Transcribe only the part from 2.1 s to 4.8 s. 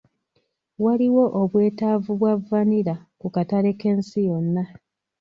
bwa vanilla ku katale k'ensi yonna.